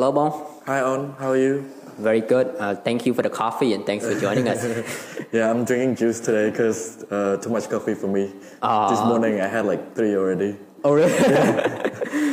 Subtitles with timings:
[0.00, 0.32] Hello, Bon.
[0.64, 1.14] Hi, On.
[1.18, 1.70] How are you?
[1.98, 2.56] Very good.
[2.58, 4.64] Uh, thank you for the coffee and thanks for joining us.
[5.30, 8.32] yeah, I'm drinking juice today because uh, too much coffee for me.
[8.62, 10.56] Uh, this morning I had like three already.
[10.84, 11.12] Oh, really?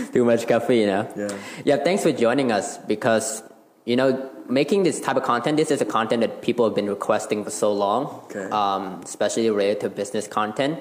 [0.13, 1.11] too much coffee, you know?
[1.17, 1.37] Yeah.
[1.65, 3.43] Yeah, thanks for joining us because,
[3.83, 6.87] you know, making this type of content, this is a content that people have been
[6.87, 8.49] requesting for so long, okay.
[8.49, 10.79] um, especially related to business content.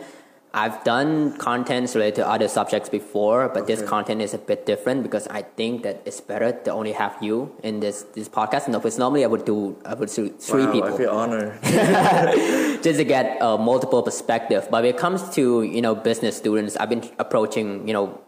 [0.54, 3.74] I've done contents related to other subjects before, but okay.
[3.74, 7.14] this content is a bit different because I think that it's better to only have
[7.20, 8.66] you in this this podcast.
[8.68, 10.94] No, because normally I would do I would do three wow, people.
[10.94, 11.58] I feel honored.
[12.82, 14.68] Just to get a multiple perspective.
[14.71, 18.21] But when it comes to you know business students, I've been approaching you know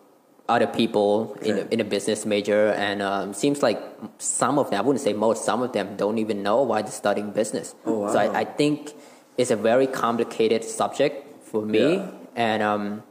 [0.49, 1.51] other people okay.
[1.51, 3.81] in, a, in a business major and um, seems like
[4.17, 6.91] some of them i wouldn't say most some of them don't even know why they're
[6.91, 8.13] studying business oh, wow.
[8.13, 8.93] so I, I, think
[9.37, 11.97] it's a very complicated subject for me.
[11.97, 12.11] Yeah.
[12.37, 13.03] And um,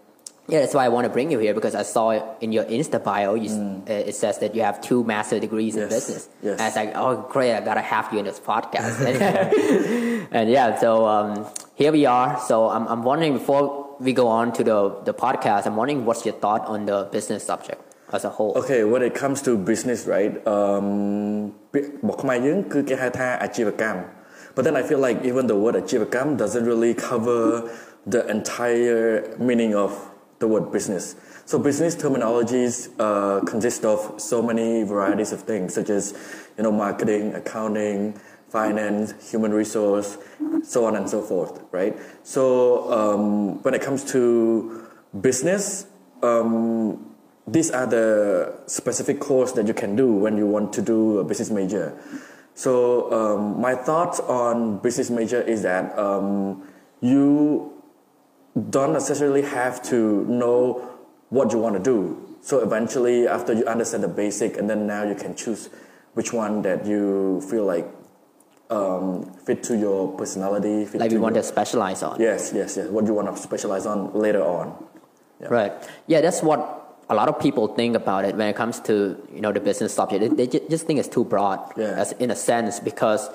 [0.47, 2.05] yeah, that's why I want to bring you here because I saw
[2.39, 3.89] in your Insta bio, you, mm.
[3.89, 5.83] Uh, it says that you have two master degrees yes.
[5.83, 6.29] in business.
[6.41, 6.53] Yes.
[6.53, 8.93] And I was like, oh, great, I gotta have you in this podcast.
[10.37, 12.39] and yeah, so um, here we are.
[12.39, 16.25] So I'm, I'm wondering before we go on to the, the podcast, I'm wondering what's
[16.25, 17.81] your thought on the business subject?
[18.13, 20.87] as a whole Okay when it comes to business right um
[22.07, 23.99] មកខ្មែរយើងគឺគេហៅថាអាជីវកម្ម
[24.57, 27.71] but then I feel like even the word ajivakam doesn't really cover
[28.07, 29.93] the entire meaning of
[30.39, 31.15] the word business.
[31.45, 36.15] So business terminologies uh, consist of so many varieties of things, such as
[36.57, 40.17] you know marketing, accounting, finance, human resource,
[40.63, 41.95] so on and so forth, right?
[42.23, 44.87] So um, when it comes to
[45.21, 45.85] business,
[46.23, 47.13] um,
[47.47, 51.23] these are the specific course that you can do when you want to do a
[51.23, 51.95] business major.
[52.57, 56.67] So um, my thoughts on business major is that um,
[57.01, 57.71] you
[58.71, 60.81] don't necessarily have to know
[61.29, 62.17] what you want to do.
[62.41, 65.69] So eventually, after you understand the basic, and then now you can choose
[66.15, 67.85] which one that you feel like
[68.71, 70.85] um, fit to your personality.
[70.85, 72.19] Fit like you want to specialize on.
[72.19, 72.87] Yes, yes, yes.
[72.87, 74.73] What you want to specialize on later on.
[75.39, 75.49] Yeah.
[75.49, 75.73] Right.
[76.07, 76.76] Yeah, that's what
[77.09, 79.93] a lot of people think about it when it comes to you know the business
[79.93, 80.35] subject.
[80.35, 81.59] They, they just think it's too broad.
[81.77, 82.01] Yeah.
[82.01, 83.29] As in a sense because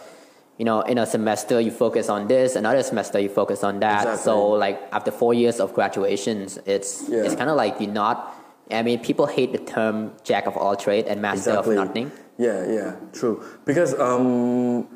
[0.58, 4.02] you know in a semester you focus on this, another semester you focus on that.
[4.02, 4.24] Exactly.
[4.24, 7.24] So like after four years of graduations, it's yeah.
[7.24, 8.38] it's kind of like you're not.
[8.70, 11.76] I mean, people hate the term jack of all trade and master exactly.
[11.76, 12.12] of nothing.
[12.38, 13.44] Yeah, yeah, true.
[13.66, 14.88] Because um,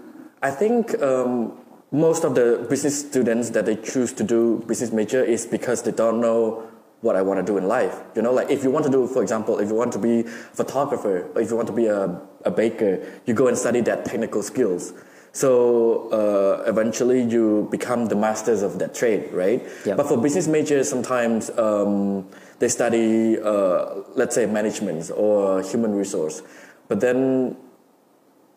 [0.43, 1.53] I think um,
[1.93, 5.93] most of the business students that they choose to do business major is because they
[5.93, 6.66] don't know
[7.01, 8.01] what I want to do in life.
[8.15, 10.21] You know, like if you want to do, for example, if you want to be
[10.21, 13.81] a photographer, or if you want to be a, a baker, you go and study
[13.83, 14.93] that technical skills.
[15.33, 19.63] So uh, eventually you become the masters of that trade, right?
[19.85, 19.99] Yep.
[19.99, 22.27] But for business majors, sometimes um,
[22.59, 26.43] they study, uh, let's say, management or human resource.
[26.89, 27.57] But then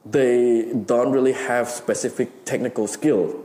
[0.05, 3.43] they don't really have specific technical skill.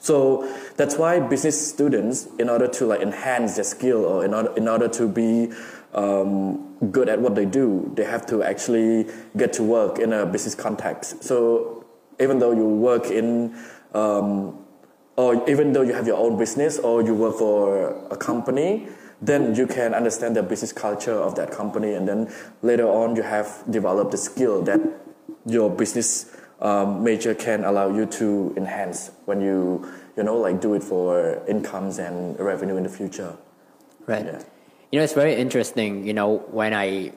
[0.00, 4.54] So that's why business students, in order to like enhance their skill or in order,
[4.56, 5.52] in order to be
[5.92, 10.24] um, good at what they do, they have to actually get to work in a
[10.24, 11.24] business context.
[11.24, 11.84] So
[12.20, 13.56] even though you work in,
[13.94, 14.64] um,
[15.16, 18.88] or even though you have your own business or you work for a company,
[19.20, 22.32] then you can understand the business culture of that company, and then
[22.62, 24.80] later on you have developed the skill that
[25.44, 26.30] your business
[26.60, 29.86] um, major can allow you to enhance when you
[30.16, 33.36] you know like do it for incomes and revenue in the future
[34.06, 34.42] right yeah.
[34.90, 37.12] you know it's very interesting you know when i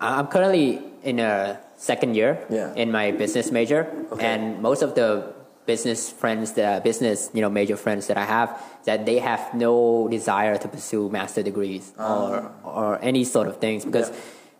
[0.00, 2.72] i'm currently in a second year yeah.
[2.74, 4.26] in my business major okay.
[4.26, 5.34] and most of the
[5.66, 10.06] business friends the business you know major friends that i have that they have no
[10.08, 14.16] desire to pursue master degrees uh, or or any sort of things because yeah.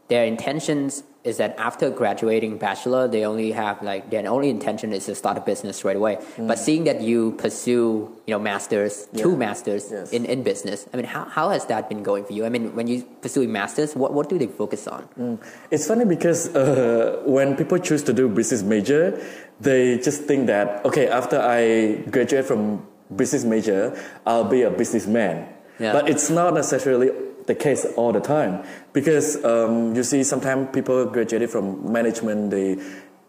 [0.09, 5.07] Their intentions is that after graduating bachelor, they only have like their only intention is
[5.07, 6.17] to start a business right away.
[6.37, 6.49] Mm.
[6.49, 9.23] But seeing that you pursue, you know, masters, yeah.
[9.23, 10.13] two masters yes.
[10.13, 12.45] in, in business, I mean, how, how has that been going for you?
[12.45, 15.09] I mean, when you pursuing masters, what, what do they focus on?
[15.19, 15.43] Mm.
[15.71, 19.19] It's funny because uh, when people choose to do business major,
[19.61, 22.87] they just think that, okay, after I graduate from
[23.17, 25.49] business major, I'll be a businessman.
[25.79, 25.93] Yeah.
[25.93, 27.11] But it's not necessarily
[27.47, 28.65] the case all the time.
[28.93, 32.79] Because um, you see sometimes people graduated from management they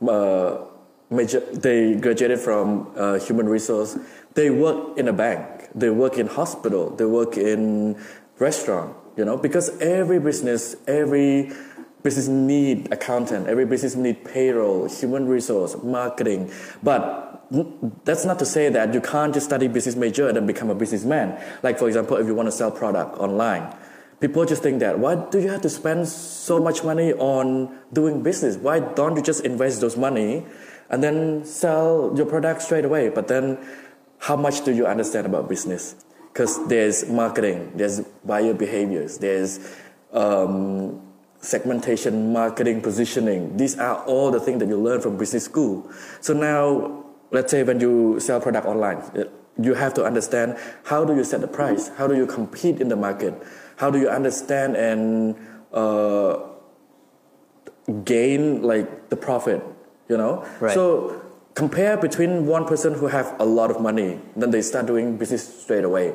[0.07, 0.57] uh,
[1.09, 3.97] major they graduated from uh, human resource.
[4.33, 5.69] They work in a bank.
[5.73, 6.89] They work in hospital.
[6.89, 7.97] They work in
[8.39, 11.51] restaurant you know because every business every
[12.03, 16.51] business need accountant every business need payroll human resource marketing.
[16.83, 17.23] But
[18.05, 20.75] that's not to say that you can't just study business major and then become a
[20.75, 21.39] businessman.
[21.63, 23.73] Like for example if you want to sell product online
[24.25, 28.23] people just think that why do you have to spend so much money on doing
[28.23, 28.57] business?
[28.57, 30.43] Why don't you just invest those money
[30.89, 33.09] and then sell your product straight away?
[33.09, 33.59] But then,
[34.17, 35.93] how much do you understand about business?
[36.33, 39.59] Because there's marketing, there's buyer behaviors, there's
[40.11, 40.99] um,
[41.37, 43.55] segmentation, marketing, positioning.
[43.57, 45.87] These are all the things that you learn from business school.
[46.21, 49.03] So now, let's say when you sell product online,
[49.61, 52.89] you have to understand how do you set the price, how do you compete in
[52.89, 53.33] the market,
[53.77, 55.35] how do you understand and
[55.73, 56.39] uh,
[58.03, 59.63] gain like the profit,
[60.09, 60.45] you know.
[60.59, 60.73] Right.
[60.73, 61.21] So
[61.53, 65.63] compare between one person who have a lot of money, then they start doing business
[65.63, 66.13] straight away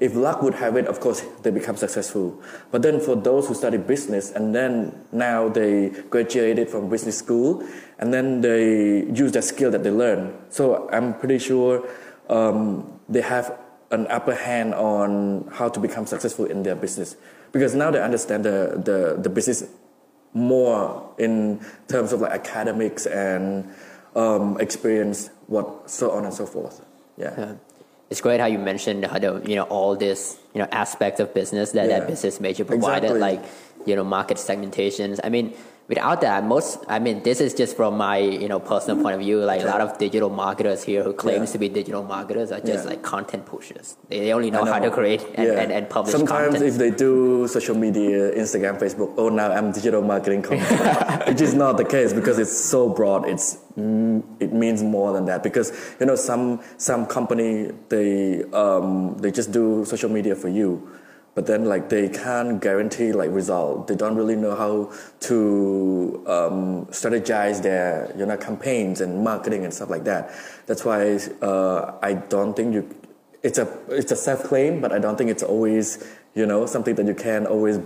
[0.00, 2.42] if luck would have it, of course, they become successful.
[2.70, 7.62] But then for those who study business and then now they graduated from business school
[7.98, 10.34] and then they use that skill that they learn.
[10.48, 11.86] So I'm pretty sure
[12.30, 13.58] um, they have
[13.90, 17.16] an upper hand on how to become successful in their business
[17.52, 19.64] because now they understand the, the, the business
[20.32, 23.68] more in terms of like academics and
[24.14, 26.80] um, experience, what so on and so forth.
[27.18, 27.34] yeah.
[27.36, 27.54] yeah
[28.10, 31.32] it's great how you mentioned how the you know all this you know aspects of
[31.32, 32.00] business that yeah.
[32.00, 33.20] that business major provided exactly.
[33.20, 33.44] like
[33.86, 35.20] you know market segmentations.
[35.22, 35.54] I mean,
[35.90, 39.20] without that, most I mean, this is just from my you know personal point of
[39.20, 39.40] view.
[39.44, 41.54] Like a lot of digital marketers here who claims yeah.
[41.54, 42.90] to be digital marketers are just yeah.
[42.90, 43.96] like content pushers.
[44.08, 44.72] They only know, know.
[44.72, 45.60] how to create and, yeah.
[45.60, 46.12] and, and, publish.
[46.12, 46.72] Sometimes content.
[46.72, 51.54] if they do social media, Instagram, Facebook, oh now I'm digital marketing content, which is
[51.54, 53.28] not the case because it's so broad.
[53.28, 59.18] It's mm, it means more than that because you know some some company they um,
[59.18, 60.88] they just do social media for you
[61.34, 63.86] but then like they can't guarantee like result.
[63.86, 69.72] They don't really know how to um, strategize their you know campaigns and marketing and
[69.72, 70.32] stuff like that.
[70.66, 72.88] That's why uh, i don't think you
[73.42, 76.94] it's a it's a self claim but i don't think it's always you know something
[76.94, 77.78] that you can always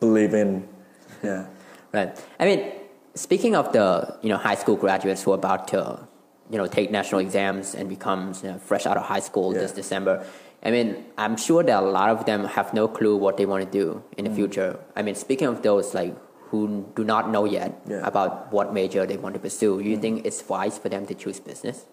[0.00, 0.68] believe in.
[1.20, 1.46] Yeah.
[1.92, 2.16] Right.
[2.38, 2.72] I mean
[3.14, 6.06] speaking of the you know high school graduates who are about to
[6.48, 9.62] you know take national exams and becomes you know, fresh out of high school yeah.
[9.62, 10.24] this december
[10.62, 13.64] I mean, I'm sure that a lot of them have no clue what they want
[13.64, 14.36] to do in the mm.
[14.36, 14.78] future.
[14.96, 16.16] I mean, speaking of those like
[16.50, 18.00] who do not know yet yeah.
[18.06, 20.00] about what major they want to pursue, do you mm.
[20.00, 21.86] think it's wise for them to choose business?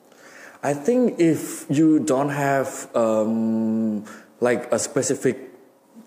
[0.63, 4.03] I think if you don't have um,
[4.39, 5.37] like a specific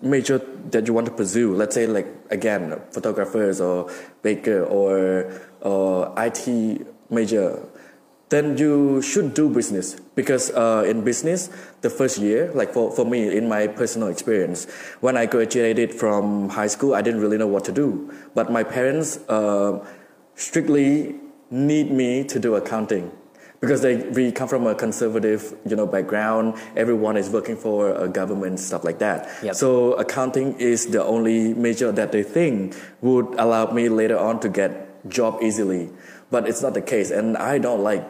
[0.01, 0.39] major
[0.71, 3.89] that you want to pursue, let's say like again photographers or
[4.21, 7.63] baker or or IT major,
[8.29, 11.49] then you should do business because uh, in business
[11.79, 14.67] the first year like for, for me in my personal experience
[14.99, 18.11] when i graduated from high school i didn't really know what to do.
[18.35, 19.85] But my parents uh,
[20.35, 21.15] strictly
[21.49, 23.11] need me to do accounting.
[23.59, 26.55] Because they, we come from a conservative you know background.
[26.77, 29.27] Everyone is working for a government stuff like that.
[29.43, 29.55] Yep.
[29.55, 34.49] so accounting is the only major that they think would allow me later on to
[34.49, 34.71] get
[35.09, 35.89] job easily.
[36.31, 38.05] But it's not the case and i don't like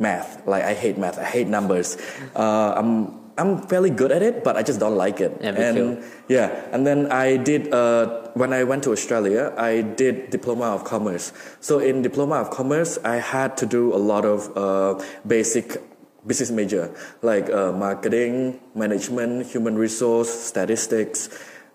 [0.00, 0.46] math.
[0.46, 1.18] Like I hate math.
[1.18, 1.96] I hate numbers.
[2.34, 5.32] Uh, I'm I'm fairly good at it, but I just don't like it.
[5.40, 6.02] Yeah, and too.
[6.28, 10.84] yeah, and then I did uh, when I went to Australia, I did diploma of
[10.84, 11.32] commerce.
[11.60, 15.80] So in diploma of commerce, I had to do a lot of uh, basic
[16.26, 16.92] business major
[17.22, 21.30] like uh, marketing, management, human resource, statistics,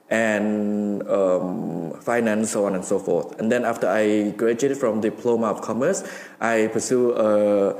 [0.09, 3.39] and um, finance, so on and so forth.
[3.39, 6.03] And then after I graduated from diploma of commerce,
[6.39, 7.73] I pursue a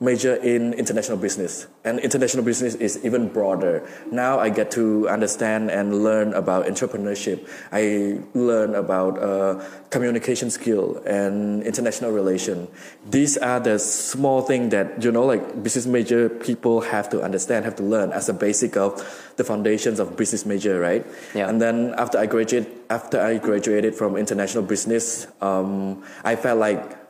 [0.00, 1.66] major in international business.
[1.84, 3.86] And international business is even broader.
[4.10, 7.46] Now i get to understand and learn about entrepreneurship.
[7.70, 12.68] I learn about uh, communication skill and international relation.
[13.04, 17.66] These are the small things that you know like business major people have to understand
[17.66, 19.04] have to learn as a basic of
[19.36, 21.04] the foundations of business major right?
[21.34, 21.48] Yeah.
[21.48, 27.00] and then after i graduated after i graduated from international business um, i felt like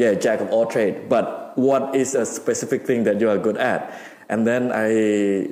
[0.00, 3.56] yeah, jack of all trade, but what is a specific thing that you are good
[3.58, 3.92] at?
[4.28, 5.50] And then I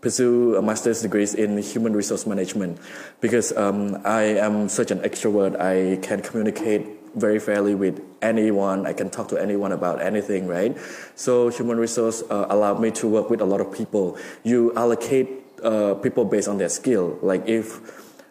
[0.00, 2.78] pursue a master's degree in human resource management
[3.20, 5.58] because um, I am such an extrovert.
[5.58, 6.86] I can communicate
[7.16, 8.86] very fairly with anyone.
[8.86, 10.76] I can talk to anyone about anything, right?
[11.16, 14.16] So human resource uh, allowed me to work with a lot of people.
[14.44, 15.28] You allocate
[15.64, 17.18] uh, people based on their skill.
[17.20, 17.80] Like if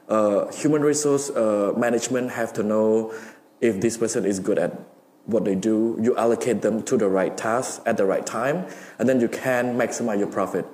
[0.07, 3.13] uh, human resource uh, management have to know
[3.59, 4.96] if this person is good at
[5.27, 8.65] what they do, you allocate them to the right task at the right time,
[8.97, 10.65] and then you can maximize your profit.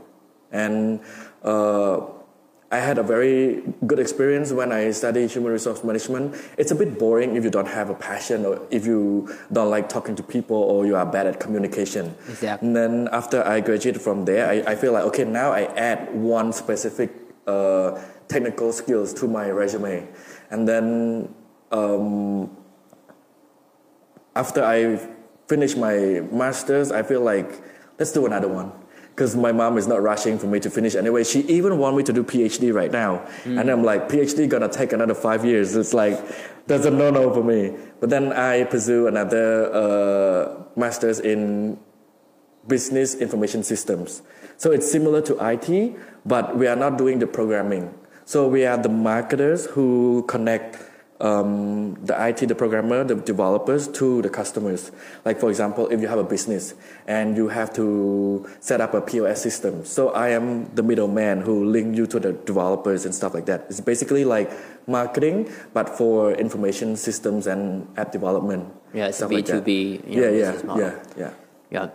[0.52, 1.02] And
[1.44, 2.02] uh,
[2.72, 6.36] I had a very good experience when I studied human resource management.
[6.58, 9.90] It's a bit boring if you don't have a passion or if you don't like
[9.90, 12.16] talking to people or you are bad at communication.
[12.28, 12.68] Exactly.
[12.68, 16.16] And then after I graduated from there, I, I feel like, okay, now I add
[16.16, 17.12] one specific
[17.46, 20.08] uh, technical skills to my resume.
[20.50, 21.34] And then
[21.72, 22.50] um,
[24.36, 25.00] after I
[25.48, 27.62] finish my master's, I feel like
[28.00, 28.72] let's do another one
[29.10, 31.24] because my mom is not rushing for me to finish anyway.
[31.24, 33.60] She even want me to do PhD right now, mm.
[33.60, 35.76] and I'm like, PhD gonna take another five years.
[35.76, 36.20] It's like
[36.66, 37.76] that's a no no for me.
[38.00, 41.78] But then I pursue another uh, master's in
[42.68, 44.22] business information systems.
[44.58, 47.94] So it's similar to IT, but we are not doing the programming.
[48.26, 50.78] So we are the marketers who connect
[51.24, 54.92] um, the IT, the programmer, the developers to the customers.
[55.24, 56.76] Like for example, if you have a business
[57.08, 61.64] and you have to set up a POS system, so I am the middleman who
[61.64, 63.66] link you to the developers and stuff like that.
[63.70, 64.52] It's basically like
[64.86, 68.68] marketing, but for information systems and app development.
[68.94, 70.02] Yeah, it's B two B.
[70.06, 71.34] Yeah, yeah, yeah, yeah,
[71.72, 71.90] yeah.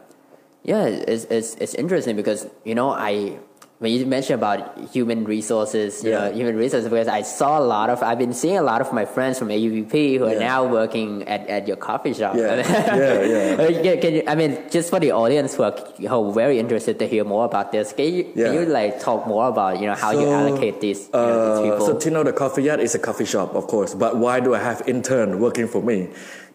[0.65, 3.39] Yeah, it's, it's, it's interesting because, you know, I
[3.79, 6.19] when you mentioned about human resources, you yeah.
[6.19, 8.93] know, human resources, because I saw a lot of, I've been seeing a lot of
[8.93, 12.35] my friends from AUPP who are now working at, at your coffee shop.
[12.35, 12.57] Yeah,
[12.97, 13.97] yeah, yeah.
[14.01, 17.07] can you, I mean, just for the audience who are, who are very interested to
[17.07, 18.47] hear more about this, can you, yeah.
[18.47, 21.63] can you like talk more about, you know, how so, you allocate these, you know,
[21.63, 21.87] these uh, people?
[21.87, 24.59] So Tino, the coffee yard is a coffee shop, of course, but why do I
[24.59, 26.09] have intern working for me?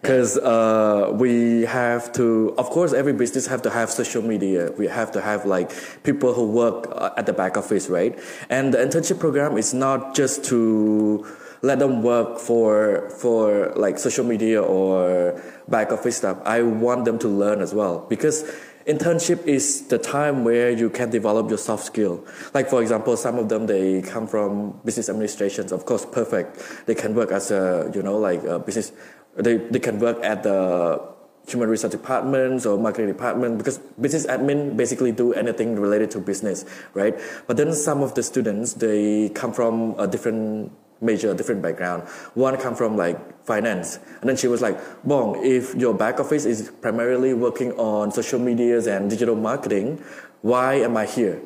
[0.03, 4.69] Because uh, we have to of course every business have to have social media.
[4.77, 5.71] We have to have like
[6.03, 8.19] people who work uh, at the back office right?
[8.49, 11.25] And the internship program is not just to
[11.61, 16.37] let them work for for like social media or back office stuff.
[16.43, 18.05] I want them to learn as well.
[18.09, 18.43] Because
[18.85, 22.25] internship is the time where you can develop your soft skill.
[22.53, 25.71] Like for example some of them they come from business administrations.
[25.71, 26.59] Of course perfect.
[26.87, 28.91] They can work as a you know like a business
[29.35, 31.01] they, they can work at the
[31.47, 36.65] human resource departments or marketing department because business admin basically do anything related to business,
[36.93, 37.19] right?
[37.47, 40.71] But then some of the students they come from a different
[41.01, 42.03] major, different background.
[42.33, 46.45] One come from like finance, and then she was like, "Bong, if your back office
[46.45, 50.01] is primarily working on social medias and digital marketing,
[50.41, 51.41] why am I here?"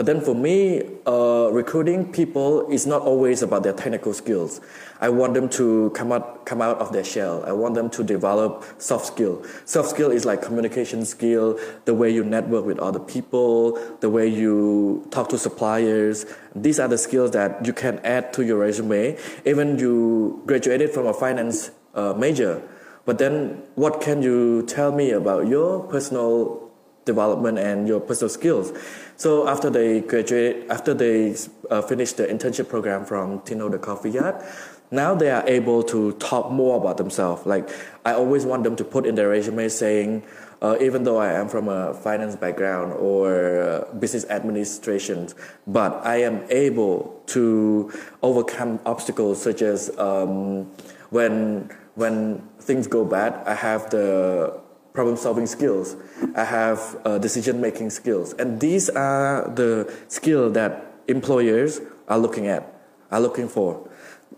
[0.00, 4.58] But then for me, uh, recruiting people is not always about their technical skills.
[4.98, 7.44] I want them to come out, come out of their shell.
[7.46, 9.44] I want them to develop soft skill.
[9.66, 14.26] Soft skill is like communication skill, the way you network with other people, the way
[14.26, 16.24] you talk to suppliers.
[16.54, 19.18] These are the skills that you can add to your resume.
[19.44, 22.62] Even you graduated from a finance uh, major.
[23.04, 26.70] But then what can you tell me about your personal
[27.04, 28.72] development and your personal skills?
[29.20, 31.36] So after they graduate, after they
[31.68, 34.42] uh, finish the internship program from Tino the Coffee Yard,
[34.90, 37.44] now they are able to talk more about themselves.
[37.44, 37.68] Like
[38.06, 40.22] I always want them to put in their resume saying,
[40.62, 45.28] uh, even though I am from a finance background or uh, business administration,
[45.66, 50.64] but I am able to overcome obstacles such as um,
[51.10, 55.96] when when things go bad, I have the problem solving skills.
[56.34, 58.32] I have uh, decision making skills.
[58.34, 62.74] And these are the skills that employers are looking at,
[63.10, 63.88] are looking for.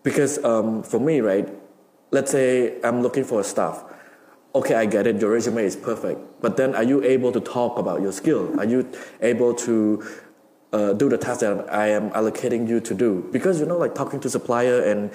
[0.02, 1.48] Because um, for me, right,
[2.10, 3.84] let's say I'm looking for a staff.
[4.54, 6.20] Okay, I get it, your resume is perfect.
[6.42, 8.60] But then are you able to talk about your skill?
[8.60, 8.90] Are you
[9.22, 10.04] able to
[10.72, 13.26] uh, do the task that I am allocating you to do?
[13.32, 15.10] Because, you know, like talking to supplier and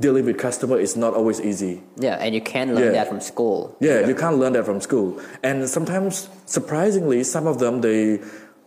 [0.00, 1.82] dealing with customer is not always easy.
[1.96, 3.04] Yeah, and you can't learn yeah.
[3.04, 3.76] that from school.
[3.80, 5.20] Yeah, yeah, you can't learn that from school.
[5.42, 8.20] And sometimes, surprisingly, some of them they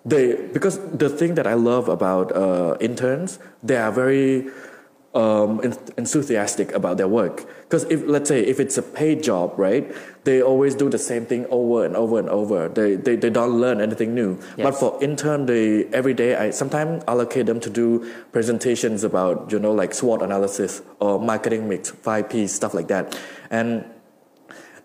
[0.05, 4.49] they because the thing that I love about uh, interns, they are very
[5.13, 5.59] um,
[5.97, 7.45] enthusiastic about their work.
[7.63, 11.25] Because if let's say if it's a paid job, right, they always do the same
[11.25, 12.69] thing over and over and over.
[12.69, 14.39] They they, they don't learn anything new.
[14.57, 14.63] Yes.
[14.63, 19.59] But for intern, they every day I sometimes allocate them to do presentations about you
[19.59, 23.85] know like SWOT analysis or marketing mix, five P stuff like that, and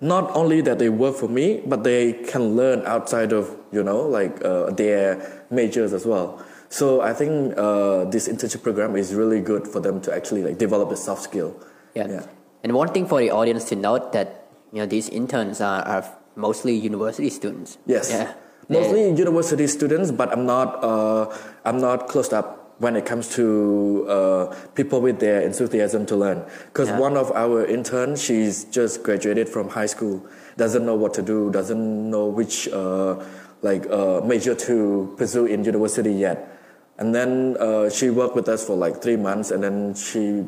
[0.01, 4.01] not only that they work for me, but they can learn outside of you know
[4.03, 6.45] like uh, their majors as well.
[6.69, 10.59] So I think uh, this internship program is really good for them to actually like
[10.59, 11.55] develop a soft skill.
[11.95, 12.09] Yeah.
[12.09, 12.27] yeah.
[12.63, 16.05] And one thing for the audience to note that you know these interns are, are
[16.35, 17.79] mostly university students.
[17.87, 18.11] Yes.
[18.11, 18.35] Yeah.
[18.69, 21.33] Mostly university students, but I'm not uh,
[21.65, 26.45] I'm not closed up when it comes to uh, people with their enthusiasm to learn.
[26.67, 26.99] Because yeah.
[26.99, 31.51] one of our interns, she's just graduated from high school, doesn't know what to do,
[31.51, 33.23] doesn't know which uh,
[33.63, 36.56] like uh, major to pursue in university yet.
[36.99, 40.45] And then uh, she worked with us for like three months, and then she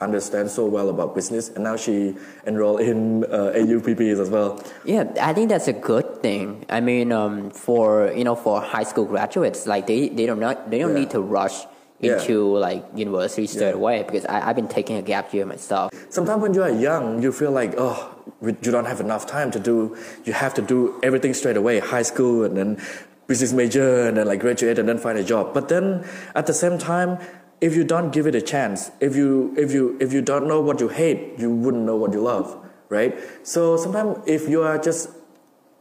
[0.00, 2.14] understands so well about business, and now she
[2.46, 4.62] enrolled in uh, AUPPs as well.
[4.84, 6.64] Yeah, I think that's a good thing.
[6.68, 10.70] I mean, um, for you know, for high school graduates, like they, they don't not,
[10.70, 11.00] they don't yeah.
[11.00, 11.66] need to rush
[12.00, 12.14] Yeah.
[12.14, 13.82] into like university straight Yeah.
[13.82, 15.90] away because I, I've been taking a gap year myself.
[16.14, 17.98] Sometimes when you are young, you feel like, oh,
[18.40, 22.06] you don't have enough time to do, you have to do everything straight away, high
[22.06, 22.78] school and then
[23.28, 25.54] business major and then like graduate and then find a job.
[25.54, 26.04] But then
[26.34, 27.18] at the same time,
[27.60, 30.60] if you don't give it a chance, if you, if you, if you don't know
[30.60, 32.56] what you hate, you wouldn't know what you love,
[32.88, 33.16] right?
[33.44, 35.10] So sometimes if you are just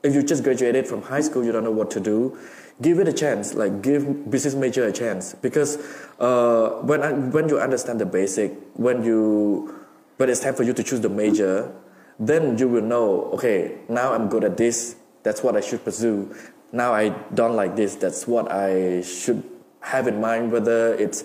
[0.03, 2.37] if you just graduated from high school, you don't know what to do.
[2.81, 3.53] Give it a chance.
[3.53, 5.77] Like give business major a chance because
[6.19, 9.85] uh, when I, when you understand the basic, when you
[10.17, 11.73] when it's time for you to choose the major,
[12.19, 13.31] then you will know.
[13.33, 14.95] Okay, now I'm good at this.
[15.23, 16.33] That's what I should pursue.
[16.71, 17.95] Now I don't like this.
[17.95, 19.43] That's what I should
[19.81, 20.51] have in mind.
[20.51, 21.23] Whether it's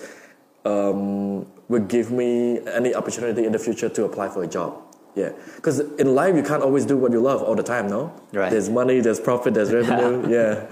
[0.65, 4.81] um, will give me any opportunity in the future to apply for a job.
[5.15, 7.89] Yeah, because in life you can't always do what you love all the time.
[7.89, 8.51] No, Right.
[8.51, 10.27] There's money, there's profit, there's revenue.
[10.37, 10.67] yeah,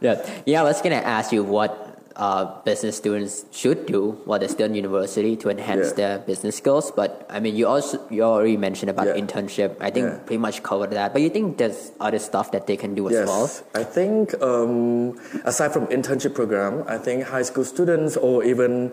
[0.00, 0.60] Yeah, yeah.
[0.60, 1.83] I was gonna ask you what
[2.16, 5.94] uh, business students should do while they're still in university to enhance Yeah.
[6.00, 6.90] their business skills.
[6.94, 9.16] But I mean, you also you already mentioned about Yeah.
[9.22, 9.74] internship.
[9.80, 10.18] I think Yeah.
[10.26, 11.12] pretty much covered that.
[11.12, 13.42] But you think there's other stuff that they can do as well?
[13.50, 13.62] yes.
[13.74, 18.92] I think um, aside from internship program, I think high school students or even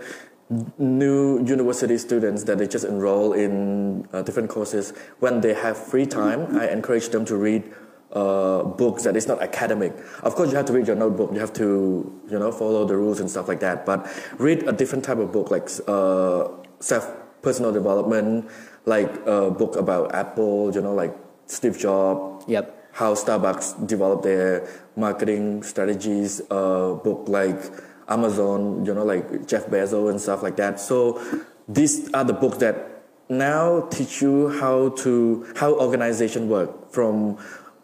[0.78, 6.06] new university students that they just enroll in uh, different courses when they have free
[6.06, 7.63] time i encourage them to read
[8.13, 11.39] uh, books that is not academic of course you have to read your notebook you
[11.39, 14.06] have to you know follow the rules and stuff like that but
[14.38, 16.48] read a different type of book like uh,
[16.80, 17.10] self
[17.41, 18.50] personal development
[18.86, 21.15] like a book about apple you know like
[21.48, 22.89] steve jobs Yep.
[22.94, 27.60] how Starbucks develop their marketing strategies, uh, book like
[28.10, 30.80] Amazon, you know, like Jeff Bezos and stuff like that.
[30.80, 31.22] So
[31.68, 37.38] these are the books that now teach you how to how organization work from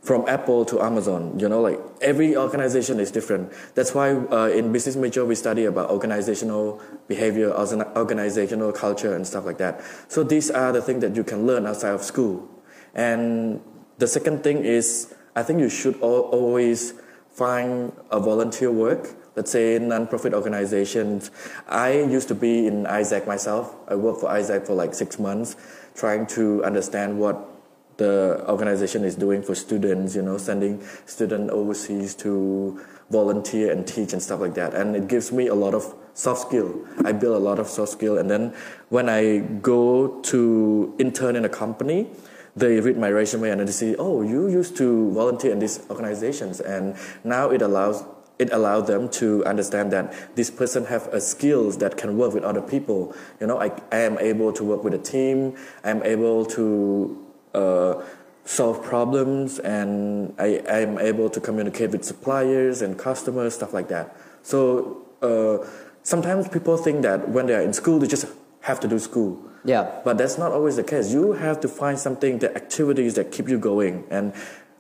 [0.08, 1.38] from Apple to Amazon.
[1.38, 3.52] You know, like every organization is different.
[3.76, 9.28] That's why uh, in business major we study about organizational behavior, organ- organizational culture, and
[9.28, 9.84] stuff like that.
[10.08, 12.48] So these are the things that you can learn outside of school.
[12.96, 13.60] And
[13.98, 16.94] the second thing is, I think you should al- always
[17.30, 19.14] find a volunteer work.
[19.36, 21.32] Let's say non-profit organizations.
[21.68, 23.76] I used to be in AIESEC myself.
[23.90, 25.58] I worked for AIESEC for like six months,
[25.96, 27.57] trying to understand what
[27.98, 30.16] the organization is doing for students.
[30.16, 32.80] You know, sending students overseas to
[33.10, 34.74] volunteer and teach and stuff like that.
[34.74, 36.86] And it gives me a lot of soft skill.
[37.06, 38.54] I build a lot of soft skill, and then
[38.90, 42.10] when I go to intern in a company,
[42.56, 46.60] they read my resume and they see, oh, you used to volunteer in these organizations,
[46.60, 48.04] and now it allows
[48.40, 52.44] it allows them to understand that this person have a skills that can work with
[52.44, 53.16] other people.
[53.40, 55.56] You know, I, I am able to work with a team.
[55.84, 57.27] I am able to
[57.58, 58.04] uh,
[58.46, 64.16] solve problems, and I, am able to communicate with suppliers and customers, stuff like that.
[64.42, 65.68] So uh,
[66.04, 68.26] sometimes people think that when they are in school, they just
[68.62, 69.32] have to do school.
[69.66, 69.92] Yeah.
[70.06, 71.12] But that's not always the case.
[71.12, 74.34] You have to find something, the activities that keep you going, and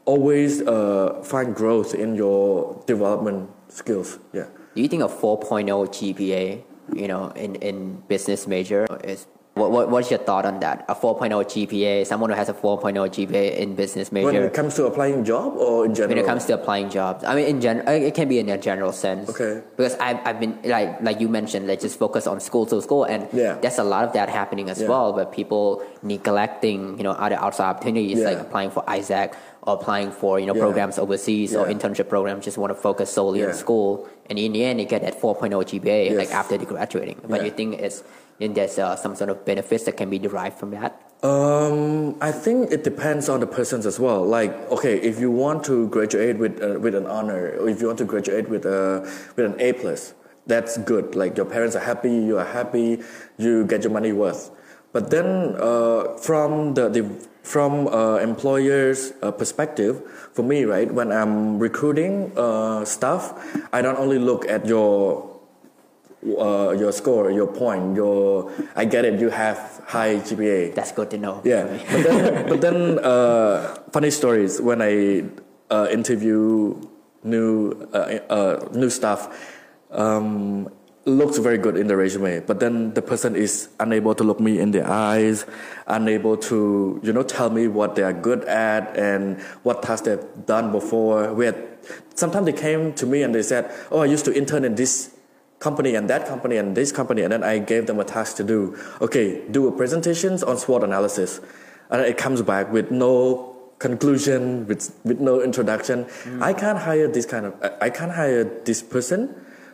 [0.06, 4.20] always uh, find growth in your development skills.
[4.32, 4.48] Yeah.
[4.76, 6.64] Do you think a 4.0 GPA,
[6.96, 10.86] you know, in, in business major is what, what what's your thought on that?
[10.88, 14.26] A 4.0 GPA, someone who has a 4.0 GPA in business major.
[14.28, 16.16] When it comes to applying job or in general?
[16.16, 18.50] when it comes to applying jobs, I mean, in gen, uh, it can be in
[18.50, 19.30] a general sense.
[19.30, 19.62] Okay.
[19.76, 23.04] Because I've, I've been like like you mentioned, like just focus on school to school,
[23.06, 23.56] and Yeah.
[23.62, 24.90] there's a lot of that happening as Yeah.
[24.90, 25.14] well.
[25.14, 30.40] But people neglecting, you know, other outside opportunities like applying for AIESEC or applying for
[30.40, 30.62] you know Yeah.
[30.62, 32.46] programs overseas or internship programs.
[32.46, 35.64] Just want to focus solely on school, and in the end, you get that 4.0
[35.66, 37.18] GPA like after they graduating.
[37.28, 37.46] But Yeah.
[37.48, 38.04] you think it's
[38.40, 41.02] then there's uh, some sort of benefits that can be derived from that.
[41.24, 44.24] Um, I think it depends on the persons as well.
[44.24, 47.88] Like, okay, if you want to graduate with uh, with an honor, or if you
[47.88, 49.02] want to graduate with a
[49.36, 50.14] with an A plus,
[50.46, 51.16] that's good.
[51.16, 53.02] Like your parents are happy, you are happy,
[53.38, 54.52] you get your money worth.
[54.94, 57.10] But then, uh, from the, the
[57.44, 60.02] from uh, employers' uh, perspective,
[60.34, 63.34] for me, right, when I'm recruiting uh, staff,
[63.74, 65.27] I don't only look at your
[66.26, 69.20] uh, your score, your point, your I get it.
[69.20, 70.74] You have high GPA.
[70.74, 71.42] That's good to know.
[71.44, 75.26] Yeah, but then, but then uh, funny stories when I
[75.70, 76.82] uh, interview
[77.24, 79.30] new uh, uh, new staff.
[79.92, 80.70] Um,
[81.08, 84.60] looks very good in the resume, but then the person is unable to look me
[84.60, 85.46] in the eyes,
[85.88, 90.46] unable to you know tell me what they are good at and what tasks they've
[90.46, 91.34] done before.
[91.34, 91.56] We had
[92.16, 95.16] sometimes they came to me and they said, "Oh, I used to intern in this
[95.60, 98.44] company and that company and this company and then I gave them a task to
[98.44, 98.78] do.
[99.02, 101.40] Okay, do a presentations on SWOT analysis.
[101.90, 106.06] And it comes back with no conclusion, with, with no introduction.
[106.42, 109.34] I can't hire this kind of, I can't hire this person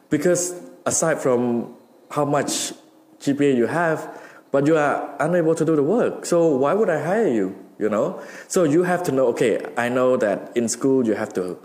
[0.09, 1.75] because aside from
[2.11, 2.73] how much
[3.19, 6.25] GPA you have, but you are unable to do the work.
[6.25, 7.55] So why would I hire you?
[7.79, 8.21] You know.
[8.47, 9.27] So you have to know.
[9.27, 11.57] Okay, I know that in school you have to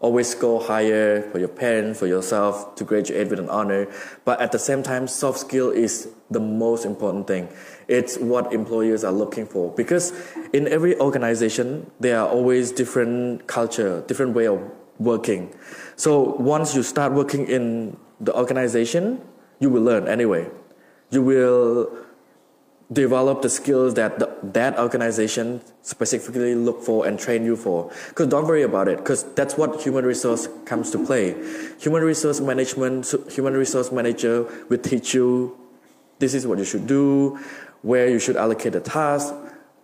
[0.00, 3.86] always go higher for your parents, for yourself to graduate with an honor.
[4.24, 7.48] But at the same time, soft skill is the most important thing.
[7.88, 10.12] It's what employers are looking for because
[10.52, 14.60] in every organization there are always different culture, different way of
[14.98, 15.54] working.
[15.96, 19.20] So once you start working in the organization,
[19.60, 20.50] you will learn anyway.
[21.10, 22.05] You will
[22.92, 27.90] develop the skills that the, that organization specifically look for and train you for.
[28.08, 31.34] Because don't worry about it because that's what human resource comes to play.
[31.80, 35.56] Human resource management human resource manager will teach you
[36.18, 37.38] this is what you should do
[37.82, 39.34] where you should allocate the task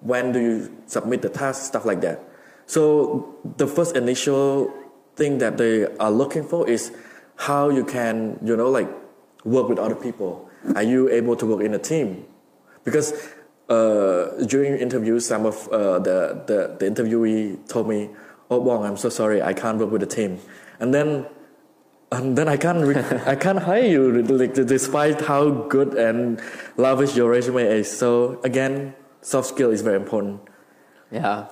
[0.01, 2.23] when do you submit the task stuff like that.
[2.67, 4.73] So the first initial
[5.17, 6.93] thing that they are looking for is
[7.35, 8.88] how you can you know like
[9.45, 10.49] work with other people.
[10.77, 12.27] Are you able to work in a team
[12.85, 13.12] because
[13.68, 18.11] uh, during interviews, some of uh, the, the, the interviewee told me,
[18.51, 20.40] "Oh, Wong, I'm so sorry, I can't work with the team,"
[20.81, 21.27] and then
[22.12, 26.40] and then I can't re- I can't hire you like, despite how good and
[26.77, 27.90] lavish your resume is.
[27.90, 30.40] So again, soft skill is very important.
[31.11, 31.47] Yeah.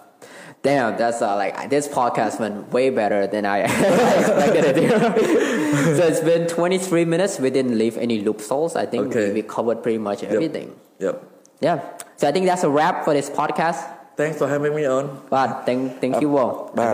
[0.63, 5.41] Damn, that's uh, like this podcast went way better than I, expected it to.
[5.97, 7.39] so it's been 23 minutes.
[7.39, 8.77] We didn't leave any loopholes.
[8.77, 9.29] I think okay.
[9.29, 10.75] we, we, covered pretty much everything.
[10.99, 11.23] Yep.
[11.61, 11.99] Yeah.
[12.17, 13.79] So I think that's a wrap for this podcast.
[14.17, 15.23] Thanks for having me on.
[15.31, 16.73] But thank, thank you all.
[16.75, 16.93] Bye.